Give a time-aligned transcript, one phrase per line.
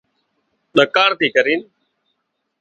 [0.77, 1.61] ۮڪاۯ ٿي ڪرينَ